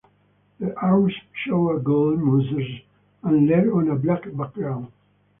The 0.59 0.75
arms 0.79 1.13
show 1.45 1.75
a 1.77 1.79
gold 1.79 2.17
moose's 2.17 2.81
antler 3.23 3.71
on 3.77 3.89
a 3.91 3.95
black 3.95 4.23
background. 4.35 4.91